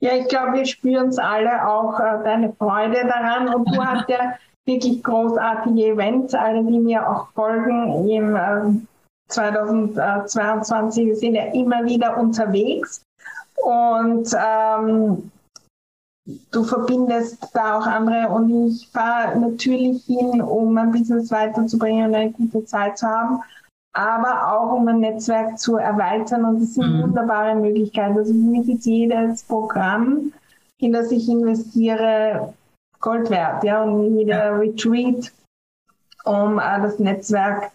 [0.00, 4.08] Ja, ich glaube, wir spüren es alle auch äh, deine Freude daran und du hast
[4.08, 4.34] ja
[4.66, 6.34] wirklich großartige Events.
[6.34, 8.86] Alle, die mir auch folgen im äh,
[9.28, 13.00] 2022 sind ja immer wieder unterwegs.
[13.64, 15.30] Und ähm,
[16.50, 22.14] du verbindest da auch andere und ich fahre natürlich hin, um mein Business weiterzubringen und
[22.14, 23.40] eine gute Zeit zu haben,
[23.92, 27.02] aber auch um ein Netzwerk zu erweitern und das sind mhm.
[27.02, 28.16] wunderbare Möglichkeiten.
[28.16, 30.32] Also für mich ist jedes Programm,
[30.78, 32.54] in das ich investiere,
[33.00, 34.58] Gold wert, ja, und jeder.
[34.58, 35.32] Retreat,
[36.24, 37.70] um äh, das Netzwerk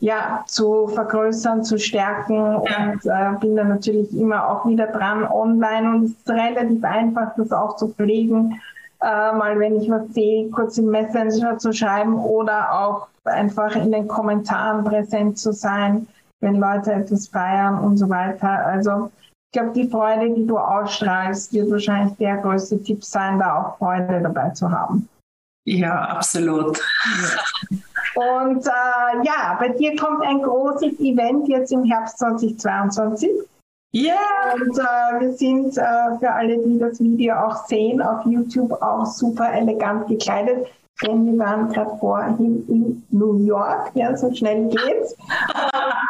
[0.00, 5.88] ja, zu vergrößern, zu stärken und äh, bin dann natürlich immer auch wieder dran online
[5.88, 8.60] und es ist relativ einfach, das auch zu pflegen,
[9.04, 13.92] äh, mal wenn ich was sehe, kurz im Messenger zu schreiben oder auch einfach in
[13.92, 16.06] den Kommentaren präsent zu sein,
[16.40, 18.48] wenn Leute etwas feiern und so weiter.
[18.48, 19.10] Also
[19.54, 24.20] glaube, die Freude, die du ausstrahlst, wird wahrscheinlich der größte Tipp sein, da auch Freude
[24.20, 25.08] dabei zu haben.
[25.66, 26.78] Ja, absolut.
[28.14, 33.30] Und äh, ja, bei dir kommt ein großes Event jetzt im Herbst 2022.
[33.94, 34.12] Ja!
[34.12, 34.54] Yeah.
[34.54, 39.06] Und äh, wir sind äh, für alle, die das Video auch sehen, auf YouTube auch
[39.06, 40.66] super elegant gekleidet.
[41.02, 45.12] denn wir waren gerade vorhin in New York, ja, so schnell geht's.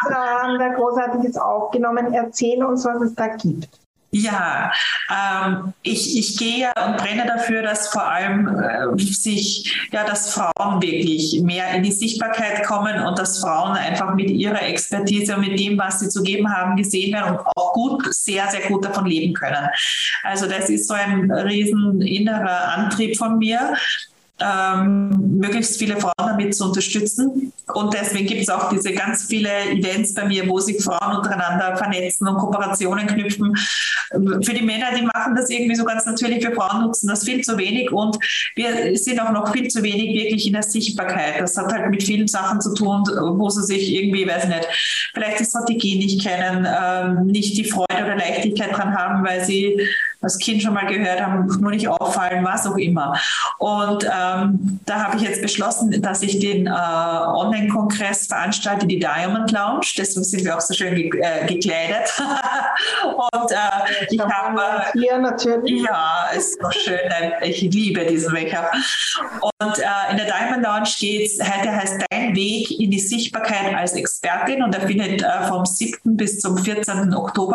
[0.07, 2.15] Und äh, haben da Großartiges aufgenommen.
[2.15, 3.69] Erzähl uns, was es da gibt.
[4.17, 4.71] Ja,
[5.11, 10.81] ähm, ich, ich gehe und brenne dafür, dass vor allem äh, sich, ja, dass Frauen
[10.81, 15.59] wirklich mehr in die Sichtbarkeit kommen und dass Frauen einfach mit ihrer Expertise und mit
[15.59, 19.07] dem, was sie zu geben haben, gesehen werden und auch gut, sehr, sehr gut davon
[19.07, 19.69] leben können.
[20.23, 23.75] Also das ist so ein riesen innerer Antrieb von mir,
[24.41, 27.53] ähm, möglichst viele Frauen damit zu unterstützen.
[27.73, 31.77] Und deswegen gibt es auch diese ganz viele Events bei mir, wo sich Frauen untereinander
[31.77, 33.57] vernetzen und Kooperationen knüpfen.
[34.43, 37.43] Für die Männer, die machen das irgendwie so ganz natürlich, wir Frauen nutzen das viel
[37.43, 38.17] zu wenig und
[38.55, 41.41] wir sind auch noch viel zu wenig wirklich in der Sichtbarkeit.
[41.41, 44.67] Das hat halt mit vielen Sachen zu tun, wo sie sich irgendwie, weiß nicht,
[45.15, 49.81] vielleicht die Strategie nicht kennen, ähm, nicht die Freude oder Leichtigkeit dran haben, weil sie
[50.25, 53.19] als Kind schon mal gehört haben, nur nicht auffallen, was auch immer.
[53.59, 59.53] Und ähm, da habe ich jetzt beschlossen, dass ich den äh, Online-Kongress veranstalte, die Diamond
[59.53, 59.87] Lounge.
[59.97, 62.13] Deswegen sind wir auch so schön ge äh, gekleidet.
[63.05, 65.83] und äh, ich habe hier natürlich.
[65.83, 66.99] Ja, ist doch schön.
[67.43, 68.71] Ich liebe diesen Wecker.
[69.41, 73.75] Und äh, in der Diamond Lounge geht es, heute heißt Dein Weg in die Sichtbarkeit
[73.75, 76.17] als Expertin und der findet äh, vom 7.
[76.17, 77.15] bis zum 14.
[77.15, 77.55] Oktober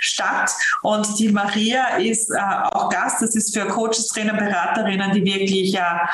[0.00, 0.50] statt.
[0.82, 2.38] Und die Maria ist äh,
[2.72, 3.22] auch Gast.
[3.22, 6.08] Das ist für Coaches, Trainer, Beraterinnen, die wirklich ja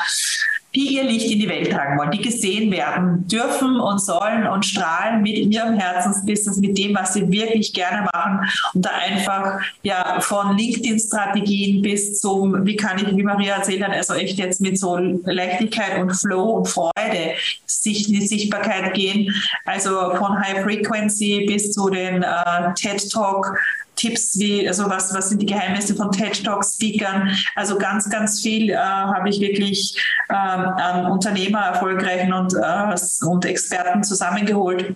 [0.75, 4.65] die ihr Licht in die Welt tragen wollen, die gesehen werden dürfen und sollen und
[4.65, 8.41] strahlen mit ihrem Herzensbusiness, mit dem, was sie wirklich gerne machen
[8.73, 13.93] und da einfach ja von LinkedIn-Strategien bis zum, wie kann ich, wie Maria erzählt hat,
[13.93, 19.33] also echt jetzt mit so Leichtigkeit und Flow und Freude sich in die Sichtbarkeit gehen,
[19.65, 23.57] also von High Frequency bis zu den äh, TED Talk
[23.95, 27.35] Tipps wie, also was, was sind die Geheimnisse von TED Talk Speakern.
[27.55, 29.97] Also ganz, ganz viel äh, habe ich wirklich
[30.29, 34.95] ähm, an Unternehmer, erfolgreichen und, äh, und Experten zusammengeholt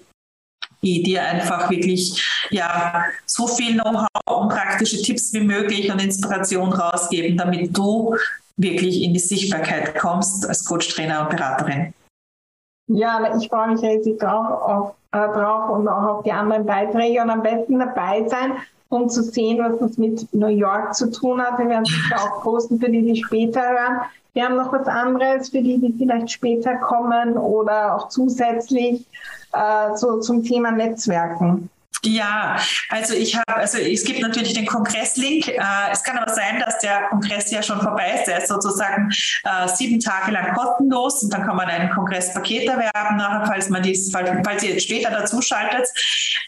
[0.82, 6.72] die dir einfach wirklich ja so viel Know-how und praktische Tipps wie möglich und Inspiration
[6.72, 8.16] rausgeben, damit du
[8.58, 11.94] wirklich in die Sichtbarkeit kommst als Coach, Trainer und Beraterin.
[12.88, 17.22] Ja, ich freue mich riesig drauf, auf, äh, drauf und auch auf die anderen Beiträge
[17.22, 18.54] und am besten dabei sein
[18.90, 21.60] um zu sehen, was das mit New York zu tun hat.
[21.60, 24.02] Wir werden es auch posten für die, die später hören.
[24.34, 29.06] Wir haben noch was anderes für die, die vielleicht später kommen oder auch zusätzlich
[29.54, 31.70] äh, so zum Thema Netzwerken.
[32.04, 32.58] Ja,
[32.90, 35.50] also ich habe, also es gibt natürlich den Kongresslink.
[35.50, 35.60] Äh,
[35.92, 38.26] es kann aber sein, dass der Kongress ja schon vorbei ist.
[38.26, 39.12] Der ist sozusagen
[39.44, 43.84] äh, sieben Tage lang kostenlos und dann kann man ein Kongresspaket erwerben, nachher, falls man
[43.84, 45.88] dies, falls, ihr jetzt später dazu schaltet.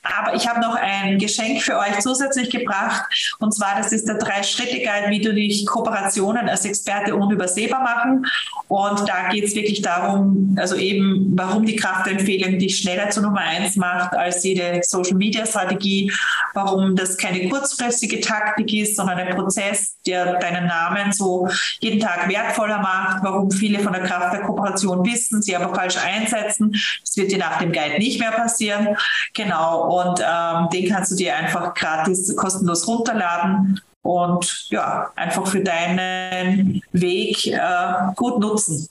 [0.04, 3.04] Aber ich habe noch ein Geschenk für euch zusätzlich gebracht
[3.40, 8.26] und zwar das ist der Drei-Schritte-Guide, wie du dich Kooperationen als Experte unübersehbar machen.
[8.68, 13.42] Und da geht es wirklich darum, also eben, warum die Kraftempfehlung dich schneller zur Nummer
[13.42, 16.12] eins macht als jede Social Media Media-Strategie,
[16.54, 21.48] warum das keine kurzfristige Taktik ist, sondern ein Prozess, der deinen Namen so
[21.80, 25.98] jeden Tag wertvoller macht, warum viele von der Kraft der Kooperation wissen, sie aber falsch
[25.98, 26.72] einsetzen.
[27.02, 28.96] Das wird dir nach dem Guide nicht mehr passieren.
[29.34, 35.62] Genau, und ähm, den kannst du dir einfach gratis, kostenlos runterladen und ja, einfach für
[35.62, 38.88] deinen Weg äh, gut nutzen.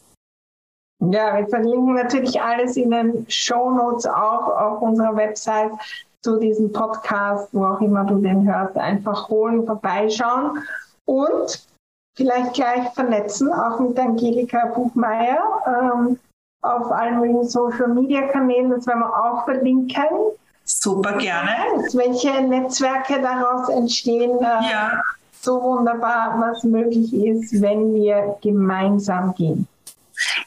[1.01, 5.73] Ja, wir verlinken natürlich alles in den Show Notes auch auf unserer Website
[6.23, 10.63] zu diesem Podcast, wo auch immer du den hörst, einfach holen, vorbeischauen
[11.07, 11.67] und
[12.17, 16.19] vielleicht gleich vernetzen, auch mit Angelika Buchmeier ähm,
[16.63, 18.71] auf allen möglichen Social Media Kanälen.
[18.71, 20.09] Das werden wir auch verlinken.
[20.65, 21.51] Super gerne.
[21.95, 24.39] Welche Netzwerke daraus entstehen.
[24.39, 25.03] Äh, ja.
[25.41, 29.67] So wunderbar, was möglich ist, wenn wir gemeinsam gehen.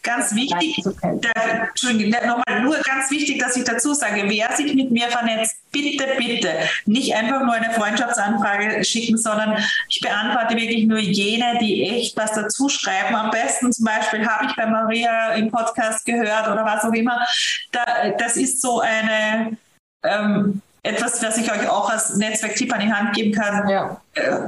[0.04, 4.92] Ganz wichtig, der, Entschuldigung, nochmal nur ganz wichtig, dass ich dazu sage, wer sich mit
[4.92, 6.50] mir vernetzt, bitte, bitte
[6.86, 12.34] nicht einfach nur eine Freundschaftsanfrage schicken, sondern ich beantworte wirklich nur jene, die echt was
[12.34, 13.16] dazu schreiben.
[13.16, 17.26] Am besten zum Beispiel habe ich bei Maria im Podcast gehört oder was auch immer.
[17.72, 19.58] Da, das ist so eine
[20.04, 23.70] ähm, etwas, was ich euch auch als Netzwerktipp an die Hand geben kann.
[23.70, 24.02] Ja.
[24.16, 24.40] Äh,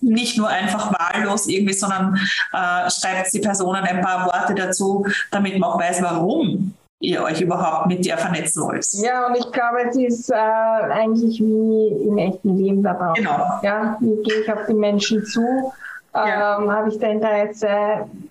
[0.00, 2.18] nicht nur einfach wahllos irgendwie, sondern
[2.52, 7.40] äh, schreibt die Personen ein paar Worte dazu, damit man auch weiß, warum ihr euch
[7.40, 8.86] überhaupt mit der vernetzen wollt.
[8.94, 13.14] Ja, und ich glaube, es ist äh, eigentlich wie im echten Leben da drauf.
[13.14, 13.60] Genau.
[13.62, 15.72] Ja, wie gehe ich auf die Menschen zu?
[16.14, 16.58] Ja.
[16.58, 17.68] Ähm, Habe ich da Interesse?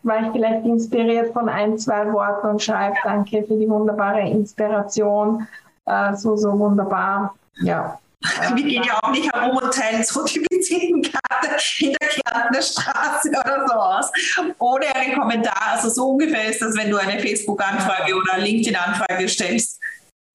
[0.04, 5.48] War ich vielleicht inspiriert von ein, zwei Worten und schreibe Danke für die wunderbare Inspiration.
[5.86, 7.34] Äh, so, so wunderbar.
[7.62, 7.98] Ja.
[8.56, 13.30] Wir gehen ja auch nicht herum und teilen so die Visitenkarte in der Kärntner Straße
[13.30, 14.12] oder so aus,
[14.60, 15.74] ohne einen Kommentar.
[15.74, 19.80] Also so ungefähr ist das, wenn du eine Facebook-Anfrage oder LinkedIn-Anfrage stellst.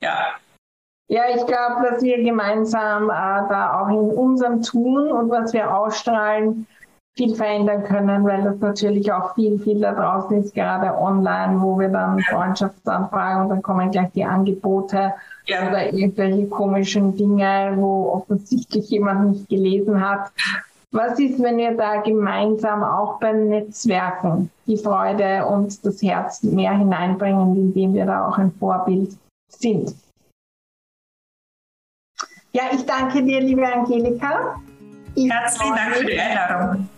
[0.03, 0.35] Ja.
[1.09, 5.75] Ja, ich glaube, dass wir gemeinsam äh, da auch in unserem Tun und was wir
[5.75, 6.67] ausstrahlen,
[7.15, 11.79] viel verändern können, weil das natürlich auch viel, viel da draußen ist, gerade online, wo
[11.79, 15.13] wir dann Freundschaftsanfragen und dann kommen gleich die Angebote
[15.47, 15.69] ja.
[15.69, 20.33] oder irgendwelche komischen Dinge, wo offensichtlich jemand nicht gelesen hat.
[20.91, 26.77] Was ist, wenn wir da gemeinsam auch beim Netzwerken die Freude und das Herz mehr
[26.77, 29.17] hineinbringen, indem wir da auch ein Vorbild
[29.49, 29.95] sind?
[32.53, 34.57] Ja, ich danke dir, liebe Angelika.
[35.15, 36.89] Ich Herzlichen Dank für die Einladung.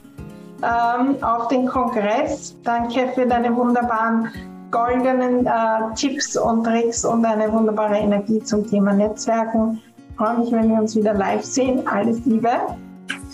[0.65, 2.57] Ähm, auf den Kongress.
[2.63, 4.31] Danke für deine wunderbaren
[4.71, 5.51] goldenen äh,
[5.95, 9.81] Tipps und Tricks und eine wunderbare Energie zum Thema Netzwerken.
[10.11, 11.87] Ich freue mich, wenn wir uns wieder live sehen.
[11.87, 12.51] Alles Liebe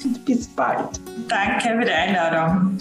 [0.04, 1.00] und bis bald.
[1.28, 2.78] Danke für die Einladung.